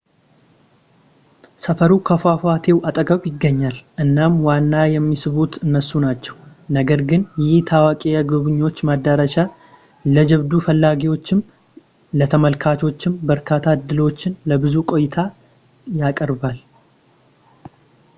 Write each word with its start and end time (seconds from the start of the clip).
ሰፈሩ 1.63 1.89
ከፏፏቴው 2.07 2.77
አጠገብ 2.89 3.27
ይገኛል 3.29 3.75
እናም 4.03 4.37
ዋና 4.47 4.73
የሚስቡት 4.93 5.53
እነሱ 5.65 5.89
ናቸው 6.05 6.35
ነገር 6.77 7.01
ግን 7.11 7.21
ይህ 7.43 7.55
ታዋቂ 7.73 8.01
የጎብኚዎች 8.15 8.79
መዳረሻ 8.91 9.35
ለጀብዱ 10.17 10.51
ፈላጊዎችም 10.69 11.45
ለተመልካቾችም 12.21 13.19
በርካታ 13.31 13.63
ዕድሎችን 13.83 14.39
ለብዙ 14.51 14.73
ቆይታ 14.93 15.17
ያቀርባል 16.03 16.59